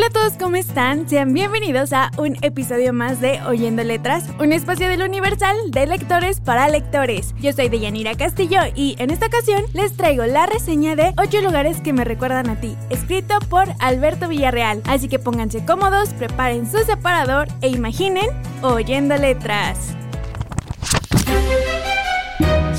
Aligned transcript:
Hola 0.00 0.06
a 0.06 0.12
todos, 0.12 0.32
¿cómo 0.38 0.56
están? 0.56 1.10
Sean 1.10 1.34
bienvenidos 1.34 1.92
a 1.92 2.10
un 2.16 2.38
episodio 2.40 2.94
más 2.94 3.20
de 3.20 3.38
Oyendo 3.42 3.84
Letras, 3.84 4.24
un 4.38 4.50
espacio 4.50 4.88
del 4.88 5.02
Universal 5.02 5.54
de 5.72 5.86
lectores 5.86 6.40
para 6.40 6.70
lectores. 6.70 7.34
Yo 7.38 7.52
soy 7.52 7.68
Deyanira 7.68 8.14
Castillo 8.14 8.60
y 8.74 8.96
en 8.98 9.10
esta 9.10 9.26
ocasión 9.26 9.62
les 9.74 9.94
traigo 9.98 10.24
la 10.24 10.46
reseña 10.46 10.96
de 10.96 11.12
8 11.18 11.42
lugares 11.42 11.82
que 11.82 11.92
me 11.92 12.06
recuerdan 12.06 12.48
a 12.48 12.58
ti, 12.58 12.78
escrito 12.88 13.40
por 13.50 13.68
Alberto 13.78 14.26
Villarreal. 14.26 14.80
Así 14.86 15.06
que 15.06 15.18
pónganse 15.18 15.66
cómodos, 15.66 16.08
preparen 16.14 16.66
su 16.66 16.78
separador 16.78 17.48
e 17.60 17.68
imaginen 17.68 18.30
Oyendo 18.62 19.18
Letras. 19.18 19.94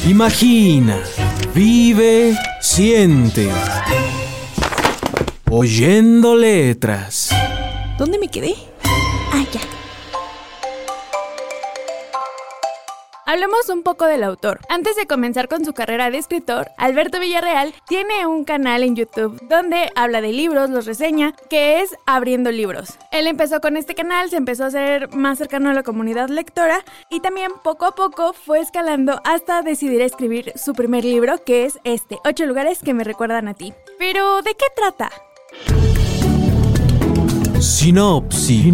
Imagina, 0.08 0.98
vive, 1.54 2.36
siente. 2.62 3.48
Oyendo 5.54 6.38
letras. 6.38 7.30
¿Dónde 7.98 8.18
me 8.18 8.30
quedé? 8.30 8.56
Ah, 9.34 9.44
ya. 9.52 9.60
Hablemos 13.26 13.68
un 13.68 13.84
poco 13.84 14.06
del 14.06 14.24
autor. 14.24 14.62
Antes 14.70 14.96
de 14.96 15.08
comenzar 15.08 15.50
con 15.50 15.66
su 15.66 15.74
carrera 15.74 16.10
de 16.10 16.20
escritor, 16.20 16.70
Alberto 16.78 17.20
Villarreal 17.20 17.74
tiene 17.86 18.26
un 18.26 18.46
canal 18.46 18.82
en 18.84 18.96
YouTube 18.96 19.46
donde 19.50 19.92
habla 19.94 20.22
de 20.22 20.32
libros, 20.32 20.70
los 20.70 20.86
reseña, 20.86 21.34
que 21.50 21.82
es 21.82 21.98
Abriendo 22.06 22.50
Libros. 22.50 22.98
Él 23.12 23.28
empezó 23.28 23.60
con 23.60 23.76
este 23.76 23.94
canal, 23.94 24.30
se 24.30 24.38
empezó 24.38 24.64
a 24.64 24.68
hacer 24.68 25.14
más 25.14 25.38
cercano 25.38 25.70
a 25.70 25.74
la 25.74 25.84
comunidad 25.84 26.30
lectora 26.30 26.86
y 27.10 27.20
también 27.20 27.52
poco 27.62 27.84
a 27.84 27.96
poco 27.96 28.32
fue 28.32 28.62
escalando 28.62 29.20
hasta 29.26 29.64
decidir 29.64 30.00
escribir 30.00 30.54
su 30.56 30.74
primer 30.74 31.04
libro, 31.04 31.44
que 31.44 31.66
es 31.66 31.78
este, 31.84 32.20
8 32.24 32.46
lugares 32.46 32.80
que 32.80 32.94
me 32.94 33.04
recuerdan 33.04 33.50
a 33.50 33.54
ti. 33.54 33.74
Pero, 34.00 34.42
¿de 34.44 34.52
qué 34.52 34.68
trata? 34.74 35.12
Sinopsis. 37.60 38.74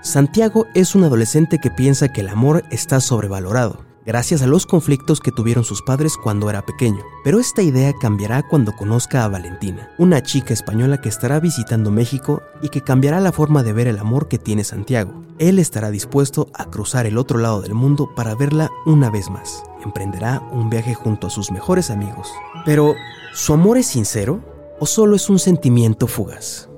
Santiago 0.00 0.66
es 0.74 0.94
un 0.94 1.04
adolescente 1.04 1.58
que 1.58 1.70
piensa 1.70 2.12
que 2.12 2.22
el 2.22 2.28
amor 2.28 2.64
está 2.70 3.00
sobrevalorado, 3.00 3.84
gracias 4.08 4.40
a 4.40 4.46
los 4.46 4.64
conflictos 4.64 5.20
que 5.20 5.32
tuvieron 5.32 5.64
sus 5.64 5.82
padres 5.82 6.16
cuando 6.16 6.48
era 6.48 6.64
pequeño. 6.64 7.04
Pero 7.22 7.38
esta 7.38 7.60
idea 7.60 7.92
cambiará 7.92 8.42
cuando 8.42 8.72
conozca 8.72 9.22
a 9.22 9.28
Valentina, 9.28 9.90
una 9.98 10.22
chica 10.22 10.54
española 10.54 11.02
que 11.02 11.10
estará 11.10 11.40
visitando 11.40 11.90
México 11.90 12.40
y 12.62 12.70
que 12.70 12.80
cambiará 12.80 13.20
la 13.20 13.32
forma 13.32 13.62
de 13.62 13.74
ver 13.74 13.86
el 13.86 13.98
amor 13.98 14.26
que 14.26 14.38
tiene 14.38 14.64
Santiago. 14.64 15.12
Él 15.38 15.58
estará 15.58 15.90
dispuesto 15.90 16.48
a 16.54 16.70
cruzar 16.70 17.04
el 17.04 17.18
otro 17.18 17.38
lado 17.38 17.60
del 17.60 17.74
mundo 17.74 18.08
para 18.16 18.34
verla 18.34 18.70
una 18.86 19.10
vez 19.10 19.28
más. 19.28 19.62
Emprenderá 19.84 20.40
un 20.52 20.70
viaje 20.70 20.94
junto 20.94 21.26
a 21.26 21.30
sus 21.30 21.50
mejores 21.50 21.90
amigos. 21.90 22.32
Pero, 22.64 22.94
¿su 23.34 23.52
amor 23.52 23.76
es 23.76 23.88
sincero 23.88 24.40
o 24.80 24.86
solo 24.86 25.16
es 25.16 25.28
un 25.28 25.38
sentimiento 25.38 26.06
fugaz? 26.06 26.70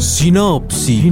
Sinopsis. 0.00 1.04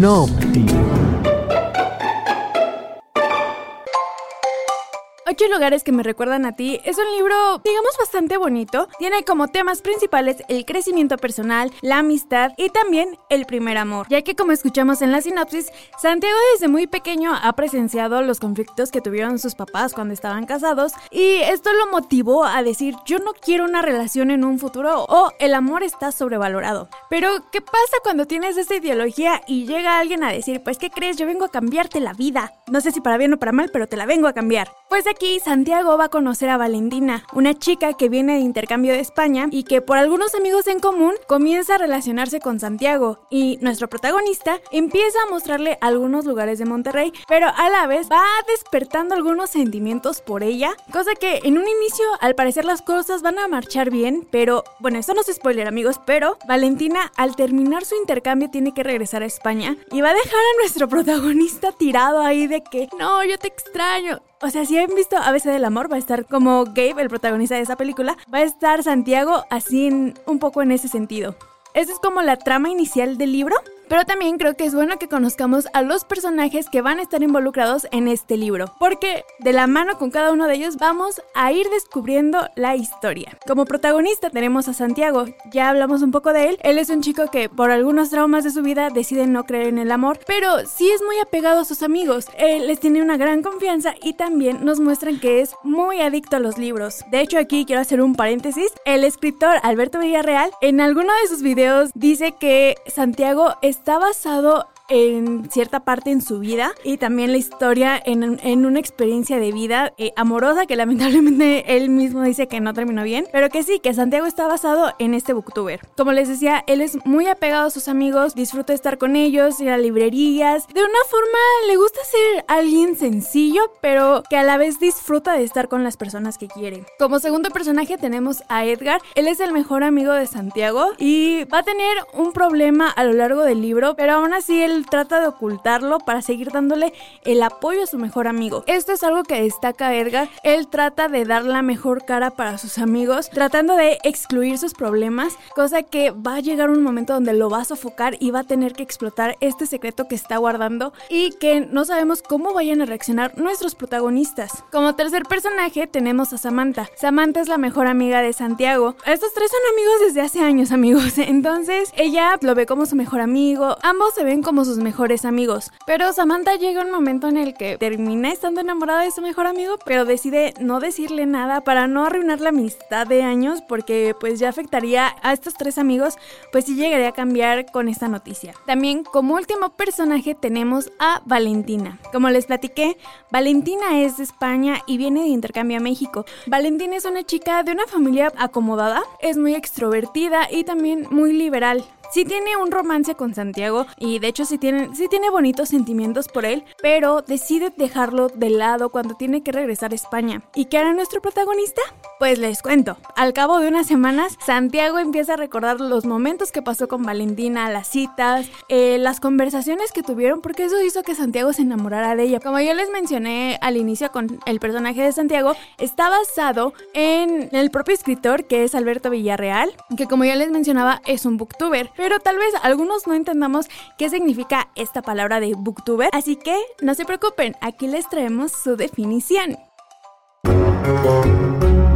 Ocho 5.30 5.44
lugares 5.52 5.84
que 5.84 5.92
me 5.92 6.02
recuerdan 6.02 6.46
a 6.46 6.56
ti 6.56 6.80
es 6.84 6.96
un 6.96 7.04
libro, 7.14 7.60
digamos, 7.62 7.90
bastante 7.98 8.38
bonito. 8.38 8.88
Tiene 8.98 9.24
como 9.24 9.48
temas 9.48 9.82
principales 9.82 10.38
el 10.48 10.64
crecimiento 10.64 11.18
personal, 11.18 11.70
la 11.82 11.98
amistad 11.98 12.52
y 12.56 12.70
también 12.70 13.18
el 13.28 13.44
primer 13.44 13.76
amor. 13.76 14.06
Ya 14.08 14.22
que 14.22 14.34
como 14.34 14.52
escuchamos 14.52 15.02
en 15.02 15.12
la 15.12 15.20
sinopsis, 15.20 15.70
Santiago 16.00 16.38
desde 16.54 16.68
muy 16.68 16.86
pequeño 16.86 17.34
ha 17.34 17.52
presenciado 17.52 18.22
los 18.22 18.40
conflictos 18.40 18.90
que 18.90 19.02
tuvieron 19.02 19.38
sus 19.38 19.54
papás 19.54 19.92
cuando 19.92 20.14
estaban 20.14 20.46
casados 20.46 20.94
y 21.10 21.42
esto 21.42 21.74
lo 21.74 21.90
motivó 21.90 22.46
a 22.46 22.62
decir 22.62 22.94
yo 23.04 23.18
no 23.18 23.34
quiero 23.34 23.66
una 23.66 23.82
relación 23.82 24.30
en 24.30 24.44
un 24.44 24.58
futuro 24.58 25.04
o 25.10 25.30
el 25.40 25.52
amor 25.52 25.82
está 25.82 26.10
sobrevalorado. 26.10 26.88
Pero 27.10 27.28
¿qué 27.52 27.60
pasa 27.60 27.98
cuando 28.02 28.24
tienes 28.24 28.56
esta 28.56 28.76
ideología 28.76 29.42
y 29.46 29.66
llega 29.66 29.98
alguien 29.98 30.24
a 30.24 30.32
decir 30.32 30.62
pues 30.62 30.78
¿qué 30.78 30.88
crees? 30.88 31.18
Yo 31.18 31.26
vengo 31.26 31.44
a 31.44 31.50
cambiarte 31.50 32.00
la 32.00 32.14
vida. 32.14 32.54
No 32.66 32.80
sé 32.80 32.92
si 32.92 33.02
para 33.02 33.18
bien 33.18 33.34
o 33.34 33.38
para 33.38 33.52
mal, 33.52 33.68
pero 33.70 33.88
te 33.88 33.96
la 33.98 34.06
vengo 34.06 34.26
a 34.26 34.32
cambiar. 34.32 34.70
Pues 34.88 35.06
aquí 35.06 35.17
Santiago 35.42 35.98
va 35.98 36.04
a 36.04 36.08
conocer 36.10 36.48
a 36.48 36.56
Valentina, 36.56 37.24
una 37.32 37.52
chica 37.52 37.92
que 37.94 38.08
viene 38.08 38.34
de 38.34 38.40
intercambio 38.40 38.92
de 38.92 39.00
España 39.00 39.48
y 39.50 39.64
que 39.64 39.82
por 39.82 39.98
algunos 39.98 40.34
amigos 40.34 40.66
en 40.68 40.78
común 40.78 41.14
comienza 41.26 41.74
a 41.74 41.78
relacionarse 41.78 42.40
con 42.40 42.60
Santiago 42.60 43.18
y 43.28 43.58
nuestro 43.60 43.88
protagonista 43.88 44.60
empieza 44.70 45.18
a 45.22 45.30
mostrarle 45.30 45.76
algunos 45.80 46.24
lugares 46.24 46.58
de 46.58 46.66
Monterrey, 46.66 47.12
pero 47.26 47.48
a 47.48 47.68
la 47.68 47.86
vez 47.86 48.08
va 48.10 48.22
despertando 48.46 49.14
algunos 49.14 49.50
sentimientos 49.50 50.20
por 50.20 50.42
ella, 50.42 50.74
cosa 50.92 51.14
que 51.14 51.40
en 51.42 51.58
un 51.58 51.66
inicio 51.66 52.04
al 52.20 52.34
parecer 52.34 52.64
las 52.64 52.82
cosas 52.82 53.22
van 53.22 53.38
a 53.38 53.48
marchar 53.48 53.90
bien, 53.90 54.26
pero 54.30 54.64
bueno, 54.78 54.98
esto 54.98 55.14
no 55.14 55.22
es 55.22 55.34
spoiler 55.34 55.66
amigos, 55.66 56.00
pero 56.06 56.38
Valentina 56.46 57.12
al 57.16 57.34
terminar 57.34 57.84
su 57.84 57.96
intercambio 57.96 58.50
tiene 58.50 58.72
que 58.72 58.84
regresar 58.84 59.22
a 59.22 59.26
España 59.26 59.76
y 59.90 60.00
va 60.00 60.10
a 60.10 60.14
dejar 60.14 60.40
a 60.40 60.60
nuestro 60.60 60.88
protagonista 60.88 61.72
tirado 61.72 62.20
ahí 62.20 62.46
de 62.46 62.62
que 62.62 62.88
no, 62.98 63.24
yo 63.24 63.36
te 63.38 63.48
extraño. 63.48 64.20
O 64.40 64.50
sea, 64.50 64.64
si 64.64 64.78
han 64.78 64.94
visto 64.94 65.16
ABC 65.16 65.44
del 65.44 65.64
Amor, 65.64 65.90
va 65.90 65.96
a 65.96 65.98
estar 65.98 66.24
como 66.24 66.64
Gabe, 66.64 67.02
el 67.02 67.08
protagonista 67.08 67.56
de 67.56 67.62
esa 67.62 67.74
película, 67.74 68.16
va 68.32 68.38
a 68.38 68.42
estar 68.42 68.84
Santiago 68.84 69.44
así 69.50 70.14
un 70.26 70.38
poco 70.38 70.62
en 70.62 70.70
ese 70.70 70.86
sentido. 70.86 71.34
Esa 71.74 71.92
es 71.92 71.98
como 71.98 72.22
la 72.22 72.36
trama 72.36 72.70
inicial 72.70 73.18
del 73.18 73.32
libro, 73.32 73.56
pero 73.88 74.04
también 74.04 74.38
creo 74.38 74.54
que 74.54 74.64
es 74.64 74.74
bueno 74.74 74.98
que 74.98 75.08
conozcamos 75.08 75.66
a 75.72 75.82
los 75.82 76.04
personajes 76.04 76.68
que 76.68 76.82
van 76.82 76.98
a 76.98 77.02
estar 77.02 77.22
involucrados 77.22 77.86
en 77.90 78.08
este 78.08 78.36
libro, 78.36 78.74
porque 78.78 79.24
de 79.38 79.52
la 79.52 79.66
mano 79.66 79.98
con 79.98 80.10
cada 80.10 80.32
uno 80.32 80.46
de 80.46 80.54
ellos 80.54 80.76
vamos 80.76 81.20
a 81.34 81.52
ir 81.52 81.68
descubriendo 81.70 82.48
la 82.54 82.76
historia. 82.76 83.38
Como 83.46 83.64
protagonista 83.64 84.30
tenemos 84.30 84.68
a 84.68 84.74
Santiago, 84.74 85.26
ya 85.52 85.68
hablamos 85.68 86.02
un 86.02 86.10
poco 86.10 86.32
de 86.32 86.50
él, 86.50 86.58
él 86.62 86.78
es 86.78 86.90
un 86.90 87.00
chico 87.00 87.30
que 87.30 87.48
por 87.48 87.70
algunos 87.70 88.10
traumas 88.10 88.44
de 88.44 88.50
su 88.50 88.62
vida 88.62 88.90
decide 88.90 89.26
no 89.26 89.44
creer 89.44 89.68
en 89.68 89.78
el 89.78 89.92
amor, 89.92 90.20
pero 90.26 90.66
sí 90.66 90.90
es 90.90 91.02
muy 91.02 91.18
apegado 91.18 91.60
a 91.60 91.64
sus 91.64 91.82
amigos, 91.82 92.26
él 92.36 92.66
les 92.66 92.80
tiene 92.80 93.02
una 93.02 93.16
gran 93.16 93.42
confianza 93.42 93.94
y 94.02 94.14
también 94.14 94.64
nos 94.64 94.80
muestran 94.80 95.20
que 95.20 95.40
es 95.40 95.54
muy 95.62 96.00
adicto 96.00 96.36
a 96.36 96.40
los 96.40 96.58
libros. 96.58 97.04
De 97.10 97.20
hecho 97.20 97.38
aquí 97.38 97.64
quiero 97.64 97.82
hacer 97.82 98.00
un 98.00 98.14
paréntesis, 98.14 98.72
el 98.84 99.04
escritor 99.04 99.56
Alberto 99.62 99.98
Villarreal 99.98 100.50
en 100.60 100.80
alguno 100.80 101.12
de 101.22 101.28
sus 101.28 101.42
videos 101.42 101.90
dice 101.94 102.32
que 102.32 102.76
Santiago 102.86 103.54
está 103.78 103.98
basado 103.98 104.66
en 104.88 105.50
cierta 105.50 105.80
parte 105.80 106.10
en 106.10 106.22
su 106.22 106.38
vida 106.38 106.72
y 106.84 106.96
también 106.96 107.32
la 107.32 107.38
historia 107.38 108.00
en, 108.04 108.40
en 108.42 108.66
una 108.66 108.80
experiencia 108.80 109.38
de 109.38 109.52
vida 109.52 109.92
eh, 109.98 110.12
amorosa 110.16 110.66
que 110.66 110.76
lamentablemente 110.76 111.64
él 111.76 111.90
mismo 111.90 112.22
dice 112.22 112.48
que 112.48 112.60
no 112.60 112.74
terminó 112.74 113.02
bien, 113.02 113.26
pero 113.32 113.48
que 113.50 113.62
sí, 113.62 113.80
que 113.80 113.94
Santiago 113.94 114.26
está 114.26 114.46
basado 114.46 114.92
en 114.98 115.14
este 115.14 115.32
booktuber. 115.32 115.80
Como 115.96 116.12
les 116.12 116.28
decía, 116.28 116.64
él 116.66 116.80
es 116.80 117.04
muy 117.04 117.26
apegado 117.26 117.66
a 117.66 117.70
sus 117.70 117.88
amigos, 117.88 118.34
disfruta 118.34 118.72
estar 118.72 118.98
con 118.98 119.16
ellos, 119.16 119.60
ir 119.60 119.70
a 119.70 119.78
librerías. 119.78 120.66
De 120.68 120.80
una 120.80 121.04
forma 121.08 121.38
le 121.66 121.76
gusta 121.76 122.00
ser 122.04 122.44
alguien 122.48 122.96
sencillo, 122.96 123.72
pero 123.80 124.22
que 124.28 124.36
a 124.36 124.42
la 124.42 124.56
vez 124.56 124.80
disfruta 124.80 125.34
de 125.34 125.44
estar 125.44 125.68
con 125.68 125.84
las 125.84 125.96
personas 125.96 126.38
que 126.38 126.48
quiere. 126.48 126.84
Como 126.98 127.18
segundo 127.18 127.50
personaje 127.50 127.98
tenemos 127.98 128.42
a 128.48 128.64
Edgar, 128.64 129.00
él 129.14 129.28
es 129.28 129.40
el 129.40 129.52
mejor 129.52 129.84
amigo 129.84 130.12
de 130.12 130.26
Santiago 130.26 130.92
y 130.98 131.44
va 131.44 131.58
a 131.58 131.62
tener 131.62 131.96
un 132.14 132.32
problema 132.32 132.88
a 132.90 133.04
lo 133.04 133.12
largo 133.12 133.42
del 133.42 133.60
libro, 133.60 133.94
pero 133.96 134.14
aún 134.14 134.32
así 134.32 134.62
él 134.62 134.77
trata 134.86 135.20
de 135.20 135.26
ocultarlo 135.26 135.98
para 135.98 136.22
seguir 136.22 136.50
dándole 136.50 136.92
el 137.24 137.42
apoyo 137.42 137.82
a 137.82 137.86
su 137.86 137.98
mejor 137.98 138.28
amigo. 138.28 138.64
Esto 138.66 138.92
es 138.92 139.02
algo 139.02 139.22
que 139.22 139.42
destaca 139.42 139.94
Edgar. 139.94 140.28
Él 140.42 140.68
trata 140.68 141.08
de 141.08 141.24
dar 141.24 141.44
la 141.44 141.62
mejor 141.62 142.04
cara 142.04 142.30
para 142.30 142.58
sus 142.58 142.78
amigos, 142.78 143.30
tratando 143.30 143.76
de 143.76 143.98
excluir 144.04 144.58
sus 144.58 144.74
problemas, 144.74 145.34
cosa 145.54 145.82
que 145.82 146.10
va 146.10 146.36
a 146.36 146.40
llegar 146.40 146.70
un 146.70 146.82
momento 146.82 147.14
donde 147.14 147.32
lo 147.32 147.50
va 147.50 147.60
a 147.60 147.64
sofocar 147.64 148.16
y 148.20 148.30
va 148.30 148.40
a 148.40 148.44
tener 148.44 148.72
que 148.72 148.82
explotar 148.82 149.36
este 149.40 149.66
secreto 149.66 150.08
que 150.08 150.14
está 150.14 150.36
guardando 150.36 150.92
y 151.08 151.30
que 151.32 151.60
no 151.60 151.84
sabemos 151.84 152.22
cómo 152.22 152.52
vayan 152.52 152.82
a 152.82 152.86
reaccionar 152.86 153.38
nuestros 153.38 153.74
protagonistas. 153.74 154.64
Como 154.70 154.94
tercer 154.94 155.24
personaje 155.24 155.86
tenemos 155.86 156.32
a 156.32 156.38
Samantha. 156.38 156.88
Samantha 156.96 157.40
es 157.40 157.48
la 157.48 157.58
mejor 157.58 157.86
amiga 157.86 158.22
de 158.22 158.32
Santiago. 158.32 158.96
Estos 159.06 159.32
tres 159.34 159.50
son 159.50 159.60
amigos 159.72 160.00
desde 160.06 160.20
hace 160.20 160.40
años, 160.40 160.72
amigos. 160.72 161.18
Entonces 161.18 161.92
ella 161.96 162.38
lo 162.40 162.54
ve 162.54 162.66
como 162.66 162.86
su 162.86 162.96
mejor 162.96 163.20
amigo. 163.20 163.76
Ambos 163.82 164.14
se 164.14 164.24
ven 164.24 164.42
como 164.42 164.64
sus 164.68 164.78
mejores 164.78 165.24
amigos. 165.24 165.70
Pero 165.86 166.12
Samantha 166.12 166.56
llega 166.56 166.82
un 166.82 166.90
momento 166.90 167.28
en 167.28 167.36
el 167.36 167.54
que 167.54 167.78
termina 167.78 168.30
estando 168.30 168.60
enamorada 168.60 169.02
de 169.02 169.10
su 169.10 169.22
mejor 169.22 169.46
amigo, 169.46 169.78
pero 169.84 170.04
decide 170.04 170.54
no 170.60 170.80
decirle 170.80 171.26
nada 171.26 171.62
para 171.62 171.86
no 171.86 172.04
arruinar 172.04 172.40
la 172.40 172.50
amistad 172.50 173.06
de 173.06 173.22
años 173.22 173.62
porque 173.68 174.14
pues 174.18 174.38
ya 174.38 174.48
afectaría 174.48 175.16
a 175.22 175.32
estos 175.32 175.54
tres 175.54 175.78
amigos, 175.78 176.16
pues 176.52 176.66
sí 176.66 176.76
llegaría 176.76 177.08
a 177.08 177.12
cambiar 177.12 177.70
con 177.72 177.88
esta 177.88 178.08
noticia. 178.08 178.54
También 178.66 179.04
como 179.04 179.34
último 179.34 179.70
personaje 179.70 180.34
tenemos 180.34 180.90
a 180.98 181.22
Valentina. 181.24 181.98
Como 182.12 182.28
les 182.30 182.46
platiqué, 182.46 182.96
Valentina 183.30 184.00
es 184.00 184.18
de 184.18 184.24
España 184.24 184.82
y 184.86 184.98
viene 184.98 185.22
de 185.22 185.28
intercambio 185.28 185.78
a 185.78 185.80
México. 185.80 186.24
Valentina 186.46 186.96
es 186.96 187.04
una 187.04 187.24
chica 187.24 187.62
de 187.62 187.72
una 187.72 187.86
familia 187.86 188.32
acomodada, 188.36 189.02
es 189.20 189.36
muy 189.36 189.54
extrovertida 189.54 190.48
y 190.50 190.64
también 190.64 191.06
muy 191.10 191.32
liberal. 191.32 191.84
Sí 192.10 192.24
tiene 192.24 192.56
un 192.56 192.70
romance 192.70 193.14
con 193.14 193.34
Santiago 193.34 193.86
y 193.98 194.18
de 194.18 194.28
hecho 194.28 194.46
sí 194.46 194.56
tiene, 194.56 194.88
tiene 195.10 195.28
bonitos 195.28 195.68
sentimientos 195.68 196.28
por 196.28 196.46
él, 196.46 196.64
pero 196.80 197.20
decide 197.20 197.70
dejarlo 197.76 198.28
de 198.28 198.48
lado 198.48 198.88
cuando 198.88 199.14
tiene 199.14 199.42
que 199.42 199.52
regresar 199.52 199.92
a 199.92 199.94
España. 199.94 200.42
¿Y 200.54 200.66
qué 200.66 200.78
hará 200.78 200.94
nuestro 200.94 201.20
protagonista? 201.20 201.82
Pues 202.18 202.38
les 202.38 202.62
cuento. 202.62 202.96
Al 203.14 203.34
cabo 203.34 203.58
de 203.58 203.68
unas 203.68 203.86
semanas, 203.86 204.38
Santiago 204.44 204.98
empieza 204.98 205.34
a 205.34 205.36
recordar 205.36 205.80
los 205.80 206.06
momentos 206.06 206.50
que 206.50 206.62
pasó 206.62 206.88
con 206.88 207.02
Valentina, 207.02 207.70
las 207.70 207.88
citas, 207.88 208.48
eh, 208.70 208.96
las 208.98 209.20
conversaciones 209.20 209.92
que 209.92 210.02
tuvieron, 210.02 210.40
porque 210.40 210.64
eso 210.64 210.80
hizo 210.82 211.02
que 211.02 211.14
Santiago 211.14 211.52
se 211.52 211.62
enamorara 211.62 212.16
de 212.16 212.24
ella. 212.24 212.40
Como 212.40 212.58
yo 212.58 212.72
les 212.72 212.90
mencioné 212.90 213.58
al 213.60 213.76
inicio 213.76 214.10
con 214.10 214.40
el 214.46 214.60
personaje 214.60 215.02
de 215.02 215.12
Santiago, 215.12 215.54
está 215.76 216.08
basado 216.08 216.72
en 216.94 217.50
el 217.52 217.70
propio 217.70 217.94
escritor 217.94 218.44
que 218.44 218.64
es 218.64 218.74
Alberto 218.74 219.10
Villarreal, 219.10 219.70
que 219.96 220.06
como 220.06 220.24
ya 220.24 220.36
les 220.36 220.50
mencionaba 220.50 221.02
es 221.04 221.26
un 221.26 221.36
booktuber 221.36 221.90
pero 221.98 222.20
tal 222.20 222.38
vez 222.38 222.54
algunos 222.62 223.08
no 223.08 223.14
entendamos 223.14 223.66
qué 223.98 224.08
significa 224.08 224.68
esta 224.76 225.02
palabra 225.02 225.40
de 225.40 225.54
booktuber, 225.54 226.08
así 226.12 226.36
que 226.36 226.56
no 226.80 226.94
se 226.94 227.04
preocupen, 227.04 227.56
aquí 227.60 227.88
les 227.88 228.08
traemos 228.08 228.52
su 228.52 228.76
definición. 228.76 229.56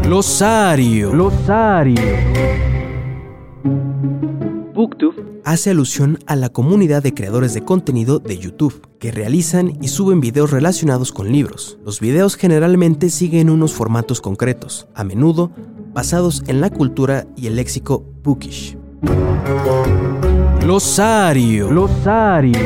Glosario. 0.02 1.12
Glosario. 1.12 2.02
Booktube 4.74 5.32
hace 5.44 5.70
alusión 5.70 6.18
a 6.26 6.36
la 6.36 6.48
comunidad 6.48 7.02
de 7.02 7.14
creadores 7.14 7.54
de 7.54 7.64
contenido 7.64 8.18
de 8.18 8.38
YouTube 8.38 8.88
que 8.98 9.10
realizan 9.10 9.78
y 9.82 9.88
suben 9.88 10.20
videos 10.20 10.50
relacionados 10.50 11.12
con 11.12 11.30
libros. 11.30 11.78
Los 11.84 12.00
videos 12.00 12.36
generalmente 12.36 13.10
siguen 13.10 13.50
unos 13.50 13.72
formatos 13.72 14.20
concretos, 14.20 14.88
a 14.94 15.04
menudo 15.04 15.52
basados 15.92 16.42
en 16.46 16.60
la 16.60 16.70
cultura 16.70 17.26
y 17.36 17.48
el 17.48 17.56
léxico 17.56 18.04
bookish. 18.22 18.81
Glosario. 20.60 21.68
Glosario. 21.68 22.58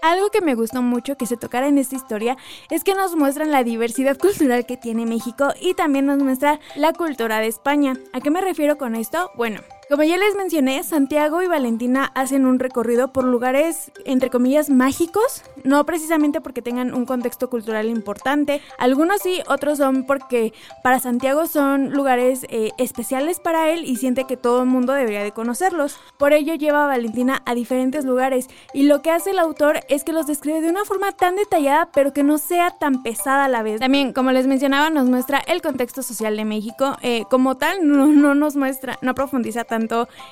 Algo 0.00 0.30
que 0.30 0.40
me 0.40 0.54
gustó 0.54 0.80
mucho 0.80 1.16
que 1.16 1.26
se 1.26 1.36
tocara 1.36 1.66
en 1.66 1.78
esta 1.78 1.96
historia 1.96 2.36
es 2.70 2.84
que 2.84 2.94
nos 2.94 3.16
muestran 3.16 3.50
la 3.50 3.64
diversidad 3.64 4.16
cultural 4.16 4.64
que 4.64 4.76
tiene 4.76 5.06
México 5.06 5.48
y 5.60 5.74
también 5.74 6.06
nos 6.06 6.18
muestra 6.18 6.60
la 6.76 6.92
cultura 6.92 7.40
de 7.40 7.48
España. 7.48 7.94
¿A 8.12 8.20
qué 8.20 8.30
me 8.30 8.40
refiero 8.40 8.78
con 8.78 8.94
esto? 8.94 9.32
Bueno, 9.34 9.60
como 9.88 10.02
ya 10.02 10.18
les 10.18 10.36
mencioné, 10.36 10.82
Santiago 10.82 11.40
y 11.40 11.46
Valentina 11.46 12.12
hacen 12.14 12.44
un 12.44 12.58
recorrido 12.58 13.08
por 13.08 13.24
lugares, 13.24 13.90
entre 14.04 14.28
comillas, 14.28 14.68
mágicos, 14.68 15.42
no 15.64 15.84
precisamente 15.86 16.42
porque 16.42 16.60
tengan 16.60 16.92
un 16.92 17.06
contexto 17.06 17.48
cultural 17.48 17.88
importante, 17.88 18.60
algunos 18.78 19.22
sí, 19.22 19.40
otros 19.46 19.78
son 19.78 20.04
porque 20.04 20.52
para 20.82 21.00
Santiago 21.00 21.46
son 21.46 21.90
lugares 21.90 22.44
eh, 22.50 22.72
especiales 22.76 23.40
para 23.40 23.70
él 23.70 23.86
y 23.86 23.96
siente 23.96 24.24
que 24.24 24.36
todo 24.36 24.62
el 24.62 24.68
mundo 24.68 24.92
debería 24.92 25.22
de 25.22 25.32
conocerlos. 25.32 25.98
Por 26.18 26.34
ello 26.34 26.54
lleva 26.54 26.84
a 26.84 26.88
Valentina 26.88 27.40
a 27.46 27.54
diferentes 27.54 28.04
lugares 28.04 28.48
y 28.74 28.82
lo 28.82 29.00
que 29.00 29.10
hace 29.10 29.30
el 29.30 29.38
autor 29.38 29.80
es 29.88 30.04
que 30.04 30.12
los 30.12 30.26
describe 30.26 30.60
de 30.60 30.68
una 30.68 30.84
forma 30.84 31.12
tan 31.12 31.36
detallada 31.36 31.88
pero 31.94 32.12
que 32.12 32.24
no 32.24 32.36
sea 32.36 32.72
tan 32.72 33.02
pesada 33.02 33.46
a 33.46 33.48
la 33.48 33.62
vez. 33.62 33.80
También, 33.80 34.12
como 34.12 34.32
les 34.32 34.46
mencionaba, 34.46 34.90
nos 34.90 35.08
muestra 35.08 35.38
el 35.38 35.62
contexto 35.62 36.02
social 36.02 36.36
de 36.36 36.44
México, 36.44 36.98
eh, 37.00 37.24
como 37.30 37.56
tal 37.56 37.88
no, 37.88 38.06
no 38.06 38.34
nos 38.34 38.54
muestra, 38.54 38.98
no 39.00 39.14
profundiza 39.14 39.64
tanto 39.64 39.77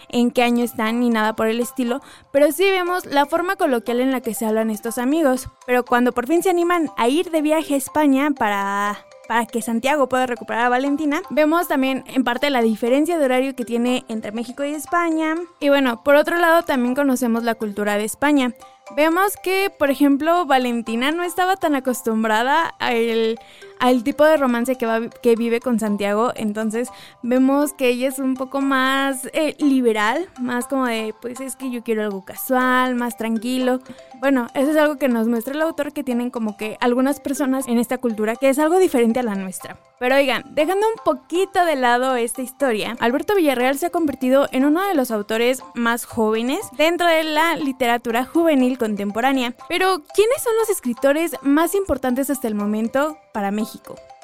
en 0.09 0.31
qué 0.31 0.43
año 0.43 0.65
están 0.65 1.01
ni 1.01 1.11
nada 1.11 1.37
por 1.37 1.47
el 1.47 1.61
estilo, 1.61 2.01
pero 2.33 2.51
sí 2.53 2.65
vemos 2.65 3.05
la 3.07 3.27
forma 3.27 3.57
coloquial 3.57 4.01
en 4.01 4.13
la 4.13 4.21
que 4.21 4.35
se 4.35 4.47
hablan 4.47 4.71
estos 4.71 4.99
amigos. 4.99 5.49
Pero 5.67 5.85
cuando 5.85 6.13
por 6.13 6.27
fin 6.27 6.43
se 6.43 6.51
animan 6.51 6.91
a 6.97 7.09
ir 7.09 7.31
de 7.31 7.43
viaje 7.43 7.75
a 7.75 7.79
España 7.79 8.31
para 8.31 8.99
para 9.27 9.47
que 9.47 9.63
Santiago 9.63 10.09
pueda 10.09 10.27
recuperar 10.27 10.67
a 10.67 10.69
Valentina. 10.69 11.23
Vemos 11.31 11.69
también 11.69 12.05
en 12.07 12.25
parte 12.25 12.51
la 12.51 12.63
diferencia 12.63 13.19
de 13.19 13.25
horario 13.25 13.55
que 13.55 13.65
tiene 13.65 14.05
entre 14.09 14.33
México 14.33 14.65
y 14.65 14.75
España. 14.75 15.35
Y 15.61 15.69
bueno, 15.69 16.03
por 16.03 16.17
otro 16.17 16.39
lado 16.39 16.63
también 16.63 16.95
conocemos 16.95 17.43
la 17.43 17.55
cultura 17.55 17.99
de 17.99 18.05
España. 18.05 18.55
Vemos 18.95 19.37
que, 19.43 19.71
por 19.77 19.91
ejemplo, 19.91 20.47
Valentina 20.47 21.11
no 21.11 21.25
estaba 21.25 21.57
tan 21.57 21.75
acostumbrada 21.75 22.69
al, 22.79 23.39
al 23.79 24.03
tipo 24.03 24.25
de 24.25 24.37
romance 24.37 24.77
que, 24.77 24.87
va, 24.87 25.09
que 25.09 25.37
vive 25.37 25.61
con 25.61 25.79
Santiago, 25.79 26.33
entonces 26.35 26.89
vemos 27.23 27.73
que 27.73 27.89
ella 27.89 28.09
es 28.09 28.19
un 28.19 28.35
poco 28.35 28.61
más 28.61 29.29
eh, 29.33 29.57
liberal, 29.59 30.29
más 30.41 30.67
como 30.67 30.87
de, 30.87 31.15
pues 31.21 31.41
es 31.41 31.57
que 31.57 31.71
yo 31.71 31.83
quiero 31.83 32.03
algo 32.03 32.25
casual, 32.25 32.95
más 32.95 33.17
tranquilo. 33.17 33.81
Bueno, 34.21 34.47
eso 34.55 34.71
es 34.71 34.77
algo 34.77 34.97
que 34.97 35.09
nos 35.09 35.29
muestra 35.29 35.55
el 35.55 35.63
autor 35.63 35.93
que 35.93 36.05
tienen 36.05 36.31
como 36.31 36.57
que 36.57 36.77
algunas 36.81 37.21
personas 37.21 37.69
en 37.69 37.79
esta 37.79 37.99
cultura 37.99 38.37
que 38.37 38.49
es 38.49 38.59
algo 38.59 38.79
diferente 38.79 39.21
a 39.21 39.23
la 39.23 39.35
nuestra. 39.35 39.79
Pero 39.99 40.17
oigan, 40.17 40.45
dejando 40.55 40.87
un 40.87 41.03
poquito 41.05 41.65
de 41.65 41.77
lado 41.77 42.17
esta 42.17 42.43
historia, 42.43 42.97
Alberto 43.01 43.35
Villarreal 43.35 43.79
se 43.79 43.87
ha 43.87 43.91
convertido 43.91 44.47
en 44.53 44.67
uno 44.67 44.87
de 44.87 44.95
los 44.95 45.11
autores 45.11 45.63
más 45.75 46.05
jóvenes 46.05 46.61
dentro 46.77 47.07
de 47.07 47.25
la 47.25 47.57
literatura 47.57 48.25
juvenil 48.25 48.77
contemporánea. 48.79 49.55
Pero, 49.69 50.03
¿quiénes 50.15 50.43
son 50.43 50.53
los 50.59 50.69
escritores 50.69 51.33
más 51.43 51.75
importantes 51.75 52.29
hasta 52.29 52.49
el 52.49 52.55
momento 52.55 53.19
para 53.33 53.51
México? 53.67 54.16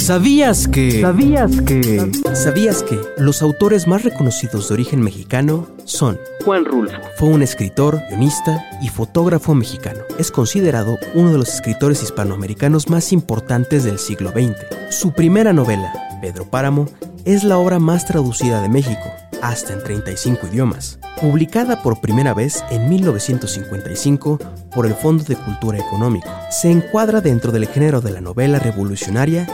¿Sabías 0.00 0.66
que? 0.66 1.02
¿Sabías 1.02 1.60
que? 1.60 2.10
¿Sabías 2.32 2.82
que 2.82 2.98
los 3.18 3.42
autores 3.42 3.86
más 3.86 4.02
reconocidos 4.02 4.68
de 4.68 4.74
origen 4.74 5.02
mexicano 5.02 5.68
son 5.84 6.18
Juan 6.42 6.64
Rulfo? 6.64 6.96
Fue 7.16 7.28
un 7.28 7.42
escritor, 7.42 8.00
guionista 8.08 8.64
y 8.80 8.88
fotógrafo 8.88 9.54
mexicano. 9.54 10.00
Es 10.18 10.30
considerado 10.30 10.98
uno 11.14 11.30
de 11.30 11.38
los 11.38 11.54
escritores 11.54 12.02
hispanoamericanos 12.02 12.88
más 12.88 13.12
importantes 13.12 13.84
del 13.84 13.98
siglo 13.98 14.30
XX. 14.30 14.56
Su 14.88 15.12
primera 15.12 15.52
novela, 15.52 15.92
Pedro 16.22 16.46
Páramo, 16.46 16.88
es 17.26 17.44
la 17.44 17.58
obra 17.58 17.78
más 17.78 18.06
traducida 18.06 18.62
de 18.62 18.70
México, 18.70 19.04
hasta 19.42 19.74
en 19.74 19.84
35 19.84 20.48
idiomas. 20.50 20.98
Publicada 21.20 21.82
por 21.82 22.00
primera 22.00 22.32
vez 22.32 22.64
en 22.70 22.88
1955 22.88 24.38
por 24.74 24.86
el 24.86 24.94
Fondo 24.94 25.24
de 25.24 25.36
Cultura 25.36 25.78
Económico, 25.78 26.30
se 26.50 26.70
encuadra 26.70 27.20
dentro 27.20 27.52
del 27.52 27.68
género 27.68 28.00
de 28.00 28.12
la 28.12 28.22
novela 28.22 28.58
revolucionaria 28.58 29.46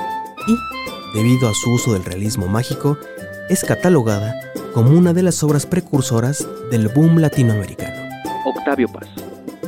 y, 0.47 1.17
debido 1.17 1.49
a 1.49 1.55
su 1.55 1.73
uso 1.73 1.93
del 1.93 2.05
realismo 2.05 2.47
mágico, 2.47 2.99
es 3.49 3.65
catalogada 3.65 4.35
como 4.75 4.91
una 4.91 5.13
de 5.13 5.23
las 5.23 5.43
obras 5.43 5.67
precursoras 5.67 6.47
del 6.71 6.89
boom 6.89 7.19
latinoamericano. 7.19 8.11
Octavio 8.45 8.89
Paz. 8.89 9.09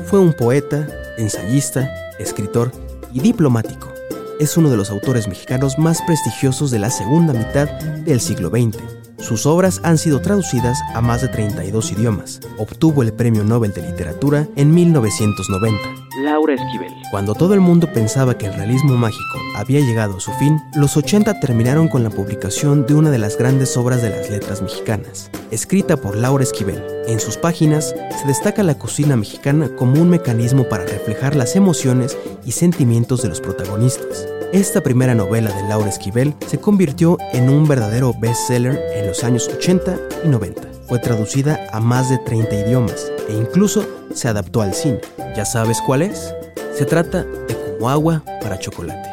Fue 0.07 0.19
un 0.19 0.33
poeta, 0.33 0.87
ensayista, 1.17 1.91
escritor 2.19 2.73
y 3.13 3.21
diplomático. 3.21 3.93
Es 4.41 4.57
uno 4.57 4.71
de 4.71 4.77
los 4.77 4.91
autores 4.91 5.29
mexicanos 5.29 5.79
más 5.79 6.03
prestigiosos 6.03 6.71
de 6.71 6.79
la 6.79 6.91
segunda 6.91 7.33
mitad 7.33 7.69
del 8.05 8.21
siglo 8.21 8.51
XX 8.51 8.98
sus 9.19 9.47
obras 9.47 9.81
han 9.83 9.99
sido 9.99 10.21
traducidas 10.21 10.79
a 10.95 11.01
más 11.01 11.23
de 11.23 11.29
32 11.29 11.93
idiomas. 11.93 12.41
Obtuvo 12.57 13.03
el 13.03 13.13
Premio 13.13 13.45
Nobel 13.45 13.73
de 13.73 13.83
Literatura 13.83 14.47
en 14.57 14.73
1990. 14.73 15.79
Laura 16.23 16.55
Esquivel. 16.55 16.93
Cuando 17.11 17.35
todo 17.35 17.55
el 17.55 17.61
mundo 17.61 17.93
pensaba 17.93 18.37
que 18.37 18.47
el 18.47 18.55
realismo 18.55 18.97
mágico 18.97 19.39
había 19.57 19.81
llegado 19.81 20.17
a 20.17 20.21
su 20.21 20.33
fin, 20.33 20.61
los 20.75 20.97
80 20.97 21.41
terminaron 21.41 21.89
con 21.89 22.03
la 22.03 22.11
publicación 22.11 22.87
de 22.87 22.95
una 22.95 23.11
de 23.11 23.19
las 23.19 23.37
grandes 23.37 23.77
obras 23.77 24.03
de 24.03 24.11
las 24.11 24.31
letras 24.31 24.63
mexicanas, 24.63 25.31
escrita 25.51 25.97
por 25.97 26.17
Laura 26.17 26.45
Esquivel. 26.45 26.83
En 27.07 27.21
sus 27.21 27.37
páginas 27.37 27.95
se 28.21 28.27
destaca 28.27 28.63
la 28.63 28.79
cocina 28.79 29.17
mexicana 29.17 29.69
como 29.77 30.01
un 30.01 30.11
mecanismo 30.11 30.69
para 30.69 30.85
reflejar 30.85 31.37
las 31.37 31.57
emociones 31.57 32.17
y 32.45 32.53
sentimientos 32.53 33.23
de 33.23 33.29
los 33.29 33.41
protagonistas. 33.41 34.27
Esta 34.53 34.83
primera 34.83 35.15
novela 35.15 35.53
de 35.53 35.69
Laura 35.69 35.91
Esquivel 35.91 36.35
se 36.47 36.59
convirtió 36.59 37.19
en 37.35 37.51
un 37.51 37.69
verdadero 37.69 38.15
bestseller 38.19 38.81
en 38.95 39.07
los 39.07 39.23
años 39.23 39.47
80 39.47 39.99
y 40.25 40.29
90. 40.29 40.63
Fue 40.89 40.99
traducida 40.99 41.69
a 41.71 41.81
más 41.81 42.09
de 42.09 42.17
30 42.17 42.55
idiomas 42.55 43.13
e 43.29 43.35
incluso 43.35 43.87
se 44.15 44.27
adaptó 44.27 44.63
al 44.63 44.73
cine. 44.73 45.01
¿Ya 45.37 45.45
sabes 45.45 45.83
cuál 45.83 46.01
es? 46.01 46.35
Se 46.73 46.87
trata 46.87 47.25
de 47.25 47.77
Como 47.79 47.91
agua 47.91 48.23
para 48.41 48.59
chocolate. 48.59 49.07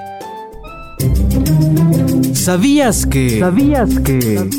¿Sabías 2.33 3.05
que? 3.05 3.37
¿Sabías 3.37 3.89
que? 4.05 4.49